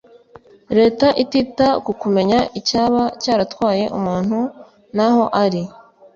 Leta 0.77 1.07
itita 1.23 1.67
ku 1.85 1.91
kumenya 2.01 2.39
icyaba 2.59 3.03
cyaratwaye 3.21 3.83
umuntu 3.97 4.37
n’aho 4.95 5.23
ari 5.43 5.61